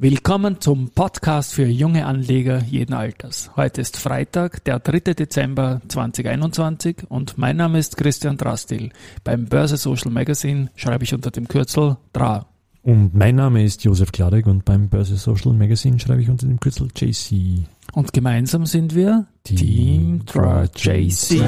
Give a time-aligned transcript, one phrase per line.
[0.00, 3.50] Willkommen zum Podcast für junge Anleger jeden Alters.
[3.56, 5.12] Heute ist Freitag, der 3.
[5.12, 8.92] Dezember 2021 und mein Name ist Christian Drastil.
[9.24, 12.46] Beim Börse Social Magazine schreibe ich unter dem Kürzel DRA.
[12.82, 16.60] Und mein Name ist Josef Kladek und beim Börse Social Magazine schreibe ich unter dem
[16.60, 17.66] Kürzel JC.
[17.92, 21.42] Und gemeinsam sind wir Team DRA JC.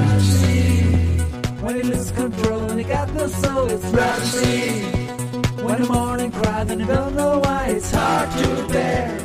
[5.71, 6.31] When he loses control and he got no soul, it's Roxy.
[6.31, 9.17] When the morning cries and you don't know why, it's hard to bear.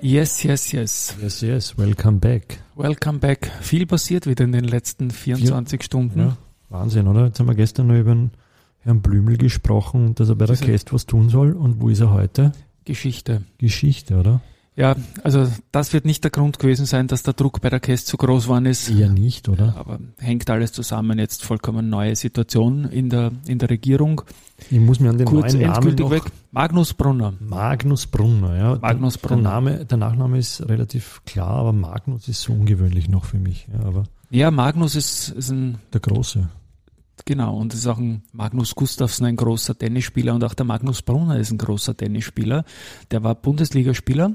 [0.00, 1.16] Yes, yes, yes.
[1.20, 2.58] Yes, yes, welcome back.
[2.74, 3.50] Welcome back.
[3.60, 6.18] Viel passiert wieder in den letzten 24 Stunden.
[6.18, 6.36] Ja,
[6.70, 7.26] Wahnsinn, oder?
[7.26, 8.30] Jetzt haben wir gestern noch über den
[8.78, 11.52] Herrn Blümel gesprochen dass er bei der Käst was tun soll.
[11.52, 12.52] Und wo ist er heute?
[12.86, 13.42] Geschichte.
[13.58, 14.40] Geschichte, oder?
[14.76, 18.08] Ja, also das wird nicht der Grund gewesen sein, dass der Druck bei der Käst
[18.08, 18.90] zu groß geworden ist.
[18.90, 19.76] Eher nicht, oder?
[19.76, 21.18] Aber hängt alles zusammen.
[21.20, 24.22] Jetzt vollkommen neue Situation in der, in der Regierung.
[24.70, 26.24] Ich muss mir an den Kurz neuen Namen noch weg.
[26.50, 27.34] Magnus Brunner.
[27.38, 28.78] Magnus Brunner, ja.
[28.80, 29.42] Magnus der, Brunner.
[29.42, 33.68] Der, Name, der Nachname ist relativ klar, aber Magnus ist so ungewöhnlich noch für mich.
[33.72, 36.48] Ja, aber Ja, Magnus ist, ist ein, der Große.
[37.24, 41.38] Genau, und ist auch ein Magnus Gustafsson, ein großer Tennisspieler und auch der Magnus Brunner
[41.38, 42.64] ist ein großer Tennisspieler.
[43.10, 44.34] Der war Bundesligaspieler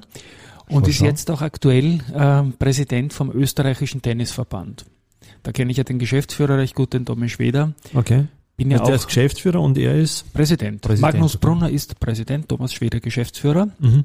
[0.69, 4.85] und ist jetzt auch aktuell ähm, Präsident vom österreichischen Tennisverband.
[5.43, 7.73] Da kenne ich ja den Geschäftsführer recht gut, den Tommy Schweder.
[7.93, 8.27] Okay.
[8.57, 10.33] Bin ja Also der auch ist Geschäftsführer und er ist.
[10.33, 10.81] Präsident.
[10.81, 11.37] Präsident, Magnus.
[11.37, 13.69] Brunner ist Präsident, Thomas Schweder Geschäftsführer.
[13.79, 14.03] Mhm.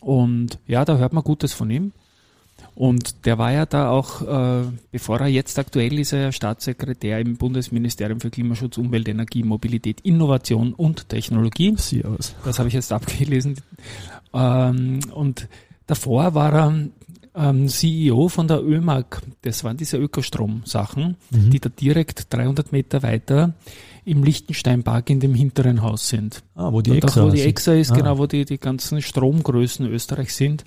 [0.00, 1.92] Und ja, da hört man Gutes von ihm.
[2.76, 7.20] Und der war ja da auch, äh, bevor er jetzt aktuell ist, er ja Staatssekretär
[7.20, 11.74] im Bundesministerium für Klimaschutz, Umwelt, Energie, Mobilität, Innovation und Technologie.
[11.76, 12.34] Sieh aus.
[12.44, 13.56] Das habe ich jetzt abgelesen.
[14.32, 15.48] Ähm, und
[15.86, 16.88] davor war er
[17.36, 19.22] ähm, CEO von der ÖMAG.
[19.42, 21.50] Das waren diese Ökostrom-Sachen, Mhm.
[21.50, 23.54] die da direkt 300 Meter weiter
[24.04, 26.42] im Lichtensteinpark in dem hinteren Haus sind.
[26.54, 27.40] Ah, wo die Exa auch wo die.
[27.42, 27.94] EXA ist, Ah.
[27.96, 30.64] genau, wo die, die ganzen Stromgrößen Österreichs sind.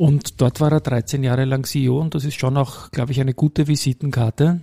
[0.00, 3.20] Und dort war er 13 Jahre lang CEO und das ist schon auch, glaube ich,
[3.20, 4.60] eine gute Visitenkarte,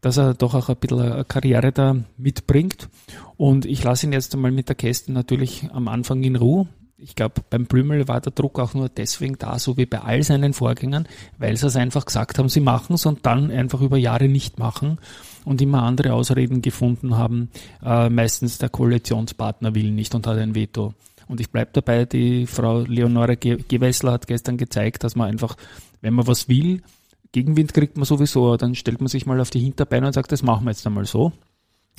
[0.00, 2.88] dass er doch auch ein bisschen eine Karriere da mitbringt.
[3.36, 6.66] Und ich lasse ihn jetzt einmal mit der Käste natürlich am Anfang in Ruhe.
[6.96, 10.24] Ich glaube, beim Blümel war der Druck auch nur deswegen da, so wie bei all
[10.24, 11.06] seinen Vorgängern,
[11.38, 14.58] weil sie es einfach gesagt haben, sie machen es und dann einfach über Jahre nicht
[14.58, 14.98] machen
[15.44, 17.48] und immer andere Ausreden gefunden haben.
[17.80, 20.94] Äh, meistens der Koalitionspartner will nicht und hat ein Veto.
[21.28, 25.56] Und ich bleib dabei, die Frau Leonore Ge- Gewessler hat gestern gezeigt, dass man einfach,
[26.00, 26.82] wenn man was will,
[27.32, 30.42] Gegenwind kriegt man sowieso, dann stellt man sich mal auf die Hinterbeine und sagt, das
[30.42, 31.32] machen wir jetzt einmal so,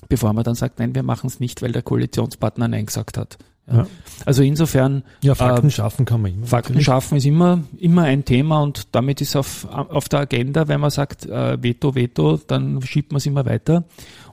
[0.07, 3.37] bevor man dann sagt, nein, wir machen es nicht, weil der Koalitionspartner Nein gesagt hat.
[3.67, 3.77] Ja.
[3.77, 3.87] Ja.
[4.25, 6.45] Also insofern, Ja, Fakten Ähm, schaffen kann man immer.
[6.45, 10.79] Fakten schaffen ist immer, immer ein Thema und damit ist auf, auf der Agenda, wenn
[10.79, 13.83] man sagt, äh, Veto, Veto, dann schiebt man es immer weiter.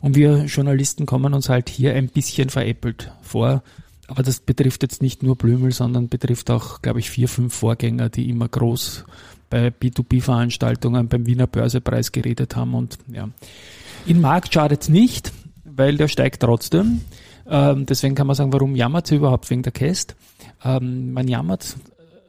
[0.01, 3.63] Und wir Journalisten kommen uns halt hier ein bisschen veräppelt vor.
[4.09, 8.09] Aber das betrifft jetzt nicht nur Blümel, sondern betrifft auch, glaube ich, vier, fünf Vorgänger,
[8.09, 9.05] die immer groß
[9.49, 12.75] bei B2B-Veranstaltungen beim Wiener Börsepreis geredet haben.
[12.75, 13.29] Und ja,
[14.07, 15.33] in Markt schadet es nicht,
[15.65, 17.03] weil der steigt trotzdem.
[17.47, 20.17] Ähm, deswegen kann man sagen, warum jammert sie überhaupt wegen der Käst?
[20.65, 21.77] Ähm, man jammert,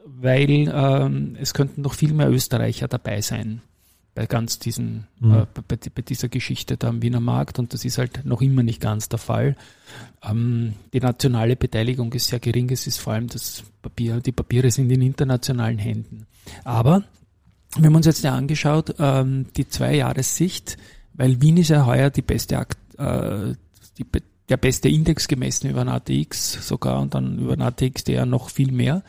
[0.06, 3.62] weil ähm, es könnten noch viel mehr Österreicher dabei sein
[4.14, 5.32] bei ganz diesen, Mhm.
[5.34, 8.62] äh, bei, bei dieser Geschichte da am Wiener Markt und das ist halt noch immer
[8.62, 9.56] nicht ganz der Fall.
[10.22, 14.70] Ähm, die nationale Beteiligung ist sehr gering, es ist vor allem das Papier, die Papiere
[14.70, 16.26] sind in internationalen Händen.
[16.62, 17.02] Aber
[17.76, 20.76] wir haben uns jetzt ja angeschaut, ähm, die Zwei-Jahres-Sicht,
[21.14, 23.54] weil Wien ist ja heuer die beste, Akt, äh,
[23.98, 24.06] die,
[24.48, 28.50] der beste Index gemessen über den ATX sogar und dann über den ATX der noch
[28.50, 29.02] viel mehr.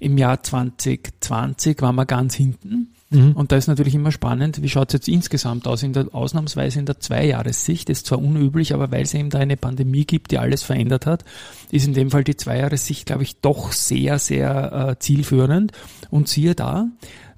[0.00, 2.94] Im Jahr 2020 waren wir ganz hinten.
[3.10, 3.32] Mhm.
[3.32, 6.78] Und da ist natürlich immer spannend, wie schaut es jetzt insgesamt aus, in der, ausnahmsweise
[6.78, 7.88] in der Zweijahressicht.
[7.88, 11.24] Ist zwar unüblich, aber weil es eben da eine Pandemie gibt, die alles verändert hat,
[11.70, 15.72] ist in dem Fall die Zweijahressicht, glaube ich, doch sehr, sehr äh, zielführend.
[16.10, 16.88] Und siehe da,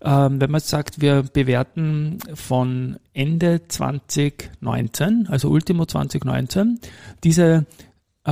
[0.02, 6.80] ähm, wenn man sagt, wir bewerten von Ende 2019, also Ultimo 2019,
[7.22, 7.66] diese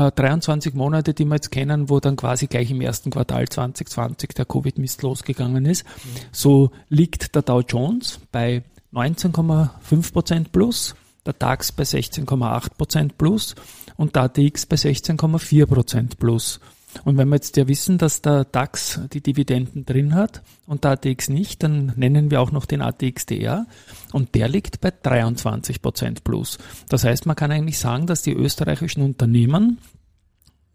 [0.06, 4.31] äh, 23 Monate, die wir jetzt kennen, wo dann quasi gleich im ersten Quartal 2020
[4.31, 5.84] der Covid-Mist losgegangen ist,
[6.32, 8.62] so liegt der Dow Jones bei
[8.93, 10.94] 19,5 Prozent plus,
[11.26, 13.55] der DAX bei 16,8 Prozent plus
[13.96, 16.61] und der ATX bei 16,4 Prozent plus.
[17.05, 20.93] Und wenn wir jetzt ja wissen, dass der DAX die Dividenden drin hat und der
[20.93, 23.67] ATX nicht, dann nennen wir auch noch den ATXDR
[24.12, 26.58] und der liegt bei 23 Prozent plus.
[26.88, 29.78] Das heißt, man kann eigentlich sagen, dass die österreichischen Unternehmen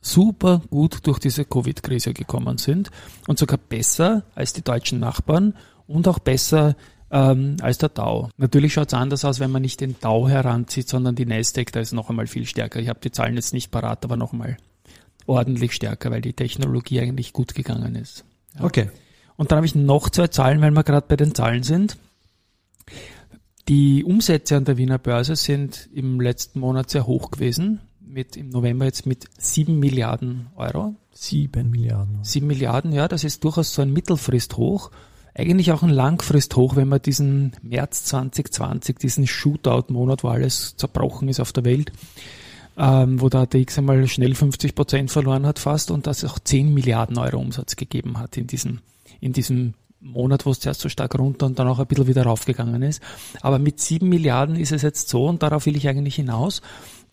[0.06, 2.92] super gut durch diese Covid-Krise gekommen sind
[3.28, 5.56] und sogar besser als die deutschen Nachbarn
[5.88, 6.76] und auch besser
[7.10, 8.30] ähm, als der Dow.
[8.38, 11.80] Natürlich schaut es anders aus, wenn man nicht den Dow heranzieht, sondern die Nasdaq, da
[11.80, 12.80] ist noch einmal viel stärker.
[12.80, 14.58] Ich habe die Zahlen jetzt nicht parat, aber noch einmal
[15.26, 18.26] ordentlich stärker, weil die Technologie eigentlich gut gegangen ist.
[18.58, 18.66] Ja.
[18.66, 18.90] Okay.
[19.36, 21.98] Und dann habe ich noch zwei Zahlen, weil wir gerade bei den Zahlen sind.
[23.70, 27.80] Die Umsätze an der Wiener Börse sind im letzten Monat sehr hoch gewesen,
[28.14, 30.96] mit im November jetzt mit sieben Milliarden Euro.
[31.12, 32.20] Sieben Milliarden.
[32.24, 34.92] Sieben Milliarden, ja, das ist durchaus so ein Mittelfristhoch.
[35.36, 41.40] Eigentlich auch ein Langfristhoch, wenn man diesen März 2020, diesen Shootout-Monat, wo alles zerbrochen ist
[41.40, 41.92] auf der Welt,
[42.78, 46.72] ähm, wo der ATX einmal schnell 50 Prozent verloren hat fast und das auch 10
[46.72, 48.80] Milliarden Euro Umsatz gegeben hat in diesem,
[49.22, 52.24] in diesem Monat, wo es zuerst so stark runter und dann auch ein bisschen wieder
[52.24, 53.02] raufgegangen ist.
[53.42, 56.62] Aber mit 7 Milliarden ist es jetzt so und darauf will ich eigentlich hinaus,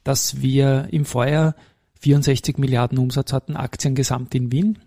[0.04, 1.54] dass wir im Vorjahr
[2.00, 4.78] 64 Milliarden Umsatz hatten, Aktien gesamt in Wien.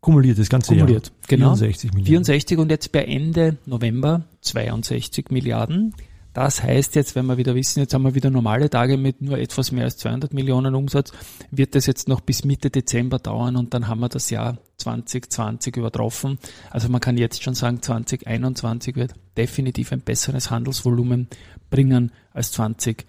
[0.00, 1.16] Kumuliert das ganze Kumuliert, Jahr.
[1.26, 1.56] genau.
[1.56, 2.06] 64 Milliarden.
[2.06, 5.94] 64 und jetzt bei Ende November 62 Milliarden.
[6.32, 9.38] Das heißt jetzt, wenn wir wieder wissen, jetzt haben wir wieder normale Tage mit nur
[9.38, 11.10] etwas mehr als 200 Millionen Umsatz,
[11.50, 15.76] wird das jetzt noch bis Mitte Dezember dauern und dann haben wir das Jahr 2020
[15.76, 16.38] übertroffen.
[16.70, 21.26] Also man kann jetzt schon sagen, 2021 wird definitiv ein besseres Handelsvolumen
[21.70, 23.04] bringen als 2020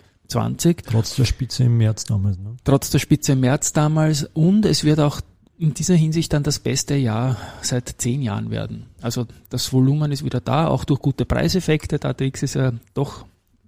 [0.91, 2.37] Trotz der Spitze im März damals.
[2.37, 2.55] Ne?
[2.63, 5.21] trotz der Spitze im März damals und es wird auch
[5.57, 8.85] in dieser Hinsicht dann das beste Jahr seit zehn Jahren werden.
[9.01, 11.99] Also das Volumen ist wieder da, auch durch gute Preiseffekte.
[11.99, 13.25] Der ATX ist ja doch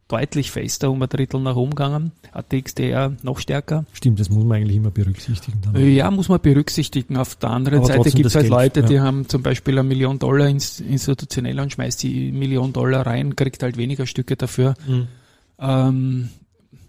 [0.07, 2.11] deutlich fester, um ein Drittel nach oben gegangen.
[2.31, 3.85] ATX DR noch stärker.
[3.91, 5.59] Stimmt, das muss man eigentlich immer berücksichtigen.
[5.61, 5.85] Dann.
[5.85, 7.17] Ja, muss man berücksichtigen.
[7.17, 9.03] Auf der anderen Aber Seite gibt es halt Geld, Leute, die ja.
[9.03, 13.63] haben zum Beispiel eine Million Dollar ins, institutionell und schmeißt die Million Dollar rein, kriegt
[13.63, 14.75] halt weniger Stücke dafür.
[14.87, 15.07] Mhm.
[15.59, 16.29] Ähm,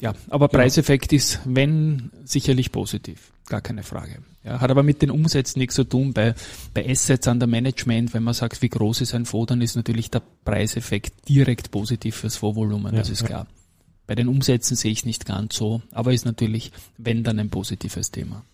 [0.02, 0.60] ja, aber Genau.
[0.62, 3.32] Preiseffekt ist, wenn, sicherlich positiv.
[3.46, 4.18] Gar keine Frage.
[4.44, 6.12] Ja, hat aber mit den Umsätzen nichts zu tun.
[6.12, 6.34] Bei,
[6.74, 10.10] bei Assets under Management, wenn man sagt, wie groß ist ein Fonds, dann ist natürlich
[10.10, 13.26] der Preiseffekt direkt positiv fürs Fondsvolumen, das Ja, ist ja.
[13.28, 13.46] klar.
[14.06, 17.50] Bei den Umsätzen sehe ich es nicht ganz so, aber ist natürlich, wenn dann ein
[17.50, 18.44] positives Thema.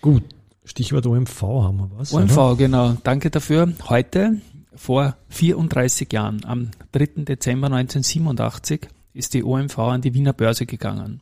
[0.00, 0.22] Gut,
[0.64, 2.12] Stichwort OMV haben wir was.
[2.12, 2.56] OMV, oder?
[2.56, 2.96] genau.
[3.04, 3.72] Danke dafür.
[3.88, 4.40] Heute,
[4.74, 7.24] vor 34 Jahren, am 3.
[7.24, 11.20] Dezember 1987, ist die OMV an die Wiener Börse gegangen.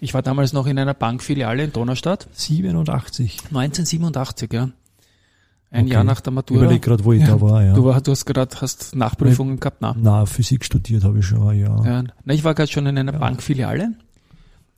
[0.00, 2.26] Ich war damals noch in einer Bankfiliale in Donaustadt.
[2.32, 3.38] 87.
[3.52, 4.70] 1987, ja.
[5.70, 5.92] Ein Okay.
[5.94, 6.60] Jahr nach der Ich Matura.
[6.62, 7.62] überlege gerade, wo ich da war.
[7.62, 7.74] Ja.
[7.74, 9.94] Du, war, du hast gerade hast Nachprüfungen gehabt, na?
[9.98, 11.84] Na, Physik studiert habe ich schon, ja.
[11.84, 13.18] Ja, na, ich war gerade schon in einer Ja.
[13.18, 13.92] Bankfiliale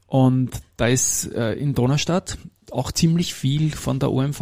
[0.06, 2.38] und da ist äh, in Donaustadt
[2.72, 4.38] auch ziemlich viel von der OMV,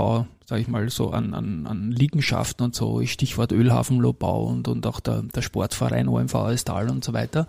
[0.46, 5.00] sage ich mal, so an, an, an Liegenschaften und so, Stichwort Ölhafenlobau und, und auch
[5.00, 7.46] der, der Sportverein OMV Estal und so weiter.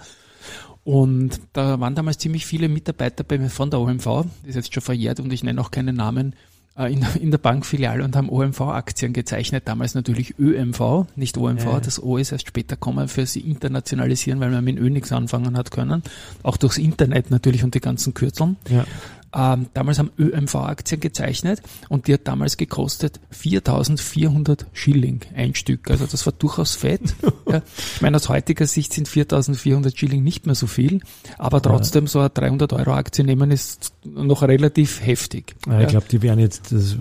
[0.84, 5.20] Und da waren damals ziemlich viele Mitarbeiter bei, von der OMV, ist jetzt schon verjährt
[5.20, 6.34] und ich nenne auch keinen Namen,
[6.78, 11.80] äh, in, in der Bankfiliale und haben OMV-Aktien gezeichnet, damals natürlich ÖMV, nicht OMV, Ja.
[11.82, 15.58] das O ist erst später kommen für sie internationalisieren, weil man mit Ö nichts anfangen
[15.58, 16.04] hat können,
[16.44, 18.56] auch durchs Internet natürlich und die ganzen Kürzeln.
[18.70, 18.86] Ja.
[19.34, 25.92] Ähm, damals haben ÖMV-Aktien gezeichnet und die hat damals gekostet 4.400 Schilling ein Stück.
[25.92, 27.02] Also das war durchaus fett.
[27.48, 27.62] ja,
[27.96, 31.02] ich meine, aus heutiger Sicht sind 4.400 Schilling nicht mehr so viel,
[31.38, 35.56] aber trotzdem so eine 300 Euro Aktie nehmen ist noch relativ heftig.
[35.68, 36.96] Ja, ich glaube, die wären jetzt das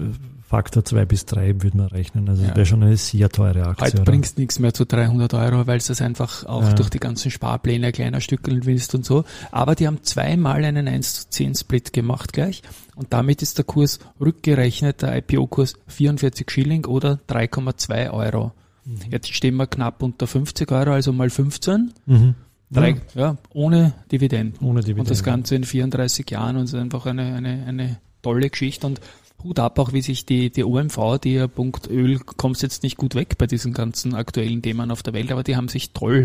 [0.48, 2.28] Faktor 2 bis 3 würde man rechnen.
[2.28, 2.48] Also Ja.
[2.48, 3.84] das wäre schon eine sehr teure Aktie.
[3.86, 6.72] Heute bringst nichts mehr zu 300 Euro, weil es das einfach auch Ja.
[6.74, 9.24] durch die ganzen Sparpläne kleiner Stückeln willst und so.
[9.50, 12.62] Aber die haben zweimal einen 1 zu 10 Split gemacht gleich
[12.94, 18.52] und damit ist der Kurs rückgerechnet, der IPO-Kurs 44 Schilling oder 3,2 Euro.
[18.84, 18.98] Mhm.
[19.10, 22.34] Jetzt stehen wir knapp unter 50 Euro, also mal 15, Mhm.
[22.70, 24.64] drei, ja, ohne Dividenden.
[24.64, 25.00] Ohne Dividende.
[25.00, 28.86] Und das Ganze in 34 Jahren und es ist einfach eine, eine, eine tolle Geschichte
[28.86, 29.00] und
[29.42, 32.96] Hut ab auch, wie sich die, die OMV, die ja Punkt Öl, kommst jetzt nicht
[32.96, 36.24] gut weg bei diesen ganzen aktuellen Themen auf der Welt, aber die haben sich toll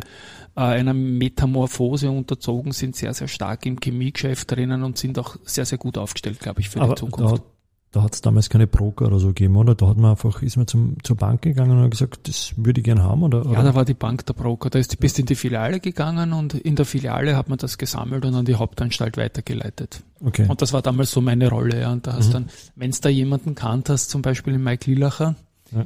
[0.55, 5.65] äh, einer Metamorphose unterzogen, sind sehr, sehr stark im Chemiegeschäft drinnen und sind auch sehr,
[5.65, 7.37] sehr gut aufgestellt, glaube ich, für Aber die Zukunft.
[7.37, 7.43] da,
[7.91, 9.75] da hat es damals keine Broker oder so gegeben, oder?
[9.75, 12.79] Da hat man einfach, ist man zum, zur Bank gegangen und hat gesagt, das würde
[12.79, 13.45] ich gern haben, oder?
[13.51, 14.69] Ja, da war die Bank der Broker.
[14.69, 18.23] Da ist, bist in die Filiale gegangen und in der Filiale hat man das gesammelt
[18.25, 20.03] und an die Hauptanstalt weitergeleitet.
[20.23, 20.45] okay.
[20.47, 21.81] Und das war damals so meine Rolle.
[21.81, 21.91] Ja.
[21.91, 22.33] Und da hast Mhm.
[22.33, 25.35] dann, wenn es da jemanden kannt hast, zum Beispiel den Mike Lilacher,
[25.71, 25.85] Ja.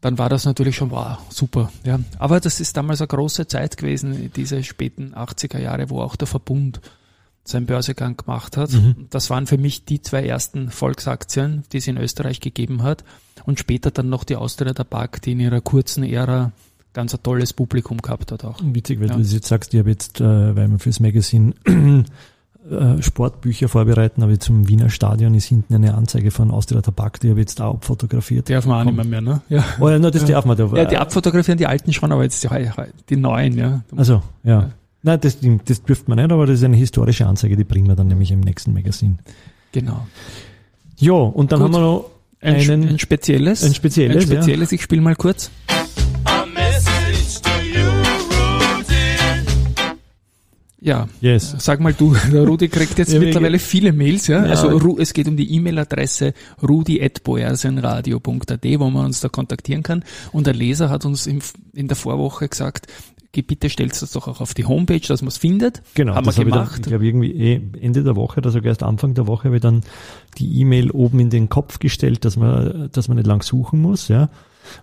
[0.00, 1.70] dann war das natürlich schon, wow, super.
[1.84, 1.98] Ja.
[2.18, 6.26] Aber das ist damals eine große Zeit gewesen, diese späten 80er Jahre, wo auch der
[6.28, 6.80] Verbund
[7.44, 8.72] seinen Börsegang gemacht hat.
[8.72, 9.06] Mhm.
[9.10, 13.04] Das waren für mich die zwei ersten Volksaktien, die es in Österreich gegeben hat.
[13.44, 16.52] Und später dann noch die Austria Tabak, die in ihrer kurzen Ära
[16.92, 18.58] ganz ein tolles Publikum gehabt hat auch.
[18.62, 19.14] Witzig, weil Ja.
[19.14, 21.54] du das jetzt sagst, ich habe jetzt, äh, weil wir fürs Magazin
[22.70, 27.30] äh, Sportbücher vorbereiten, aber zum Wiener Stadion ist hinten eine Anzeige von Austria Tabak, die
[27.30, 28.48] habe ich jetzt auch abfotografiert.
[28.50, 29.42] Darf man auch nicht mehr, mehr ne?
[29.48, 29.64] Ja.
[29.80, 30.28] Oh ja, na, das Ja.
[30.36, 30.66] darf man da.
[30.76, 32.48] Ja, die abfotografieren die alten schon, aber jetzt die,
[33.08, 33.82] die neuen, ja.
[33.96, 34.70] Also, ja.
[35.02, 35.12] Ja.
[35.12, 37.96] Nein, das, das dürfte man nicht, aber das ist eine historische Anzeige, die bringen wir
[37.96, 39.18] dann nämlich im nächsten Magazin.
[39.72, 40.06] Genau.
[40.98, 41.66] Ja, und dann Gut.
[41.66, 43.64] haben wir noch Ein, einen, ein spezielles.
[43.64, 45.50] ein spezielles, Ein spezielles, ich spiele mal kurz.
[46.24, 47.88] A message to you,
[48.30, 49.16] Rudy.
[50.80, 51.56] Ja, yes.
[51.58, 54.44] sag mal du, der Rudi kriegt jetzt Ja, mittlerweile viele Mails, ja.
[54.44, 54.50] Ja.
[54.50, 56.32] Also es geht um die E-Mail-Adresse
[56.62, 60.04] rudi.boersenradio.at, wo man uns da kontaktieren kann.
[60.30, 61.40] Und der Leser hat uns in
[61.88, 62.86] der Vorwoche gesagt,
[63.40, 65.80] bitte stellt das doch auch auf die Homepage, dass man es findet.
[65.94, 66.80] Genau, Haben das wir habe ich, dann, gemacht.
[66.80, 69.62] ich glaube irgendwie eh Ende der Woche oder sogar erst Anfang der Woche habe ich
[69.62, 69.80] dann
[70.36, 74.08] die E-Mail oben in den Kopf gestellt, dass man, dass man nicht lang suchen muss,
[74.08, 74.28] ja.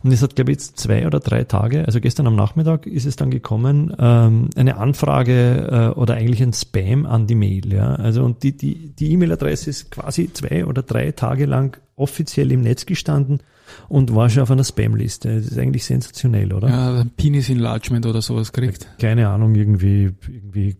[0.03, 3.05] Und es hat, glaube ich, jetzt zwei oder drei Tage, also gestern am Nachmittag ist
[3.05, 7.95] es dann gekommen, ähm, eine Anfrage äh, oder eigentlich ein Spam an die Mail, ja.
[7.95, 12.61] Also und die, die, die E-Mail-Adresse ist quasi zwei oder drei Tage lang offiziell im
[12.61, 13.41] Netz gestanden
[13.87, 15.35] und war schon auf einer Spam-Liste.
[15.35, 16.69] Das ist eigentlich sensationell, oder?
[16.69, 18.87] Ja, Penis Enlargement oder sowas kriegt.
[18.99, 20.75] keine Ahnung, irgendwie, irgendwie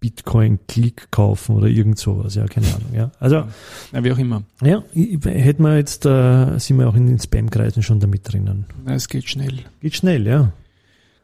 [0.00, 3.10] Bitcoin-Klick kaufen oder irgend sowas, ja, keine Ahnung, ja.
[3.18, 3.44] Also,
[3.92, 4.42] Ja, wie auch immer.
[4.62, 8.66] ja, hätten wir jetzt, äh, sind wir auch in den Spam-Kreisen schon damit drinnen.
[8.84, 9.60] Na, Es geht schnell.
[9.80, 10.52] Geht schnell, ja.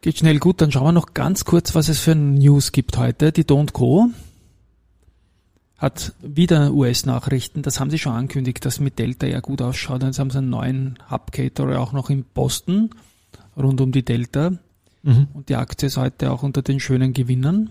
[0.01, 0.39] Geht schnell.
[0.39, 3.33] Gut, dann schauen wir noch ganz kurz, was es für News gibt heute.
[3.33, 4.09] Die Don't Co.
[5.77, 7.63] hat wieder US-Nachrichten.
[7.63, 10.03] Das haben sie schon angekündigt, dass mit Delta ja gut ausschaut.
[10.03, 12.91] Jetzt haben sie einen neuen Hub-Caterer auch noch in Boston
[13.57, 14.53] rund um die Delta.
[15.03, 15.29] Mhm.
[15.35, 17.71] Und die Aktie ist heute auch unter den schönen Gewinnern.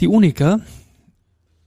[0.00, 0.60] Die Unica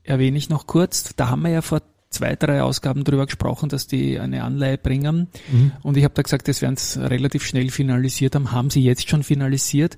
[0.02, 1.14] erwähne ich noch kurz.
[1.16, 5.28] Da haben wir ja vor zwei, drei Ausgaben drüber gesprochen, dass die eine Anleihe bringen.
[5.50, 5.72] Mhm.
[5.82, 8.52] Und ich habe da gesagt, das werden es relativ schnell finalisiert haben.
[8.52, 9.96] Haben sie jetzt schon finalisiert.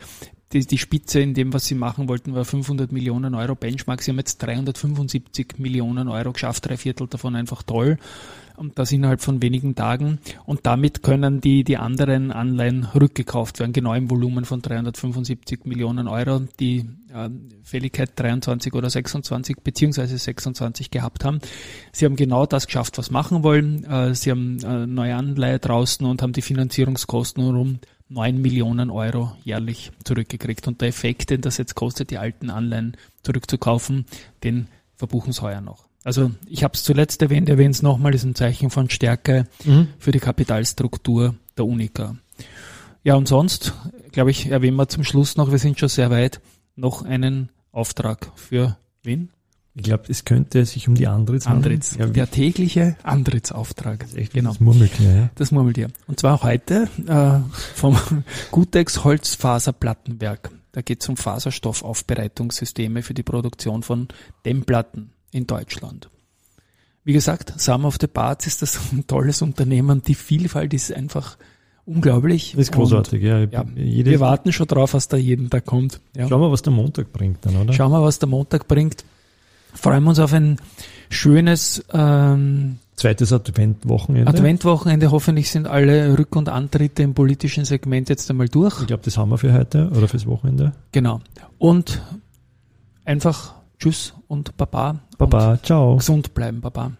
[0.52, 4.02] Die, die Spitze in dem, was sie machen wollten, war 500 Millionen Euro Benchmark.
[4.02, 7.99] Sie haben jetzt 375 Millionen Euro geschafft, drei Viertel davon einfach toll.
[8.61, 10.19] Und das innerhalb von wenigen Tagen.
[10.45, 16.09] Und damit können die, die anderen Anleihen rückgekauft werden, genau im Volumen von 375 Millionen
[16.09, 17.31] Euro, die äh,
[17.62, 21.40] Fälligkeit 23 oder 26 beziehungsweise 26 gehabt haben.
[21.93, 23.85] Sie haben genau das geschafft, was machen wollen.
[23.85, 28.90] Äh, sie haben äh, neue Anleihe draußen und haben die Finanzierungskosten um rund 9 Millionen
[28.90, 30.69] Euro jährlich zurückgekriegt.
[30.69, 34.05] Und der Effekt, den das jetzt kostet, die alten Anleihen zurückzukaufen,
[34.45, 35.89] den verbuchen sie heuer noch.
[36.04, 39.88] Also ich habe es zuletzt erwähnt, erwähne es nochmal, ist ein Zeichen von Stärke Mhm.
[39.99, 42.16] für die Kapitalstruktur der Unica.
[43.02, 43.75] Ja, und sonst,
[44.12, 46.40] glaube ich, erwähnen wir zum Schluss noch, wir sind schon sehr weit,
[46.76, 49.30] noch einen Auftrag für wen?
[49.75, 51.75] Ich glaube, es könnte sich um die Andritz handeln.
[51.75, 51.97] Andritz.
[51.97, 54.04] Ja, der tägliche Antrittsauftrag.
[54.16, 54.50] echt Genau.
[54.50, 55.30] Das Murmeltier, ja.
[55.37, 55.88] Das Murmeltier.
[56.09, 57.38] Und zwar heute äh,
[57.75, 57.97] vom
[58.50, 60.50] Gutex Holzfaserplattenwerk.
[60.73, 64.09] Da geht es um Faserstoffaufbereitungssysteme für die Produktion von
[64.45, 66.10] Dämmplatten in Deutschland.
[67.04, 70.02] Wie gesagt, Sum of the Parts ist das ein tolles Unternehmen.
[70.02, 71.37] Die Vielfalt ist einfach
[71.87, 72.52] unglaublich.
[72.52, 73.38] Das ist großartig, ja.
[73.38, 76.00] Und, ja Jede, wir warten schon drauf, was da jeden Tag kommt.
[76.16, 76.28] Ja.
[76.28, 77.72] Schauen wir, was der Montag bringt dann, oder?
[77.72, 79.04] Schauen wir, was der Montag bringt.
[79.72, 80.56] Freuen wir uns auf ein
[81.08, 84.28] schönes ähm, Zweites Adventwochenende.
[84.28, 85.10] Adventwochenende.
[85.10, 88.78] Hoffentlich sind alle Rück- und Antritte im politischen Segment jetzt einmal durch.
[88.80, 90.72] Ich glaube, das haben wir für heute oder fürs Wochenende.
[90.92, 91.22] Genau.
[91.56, 92.02] Und
[93.06, 95.00] einfach Tschüss und Baba.
[95.16, 95.92] Baba, ciao.
[95.92, 96.92] Und gesund bleiben, Baba.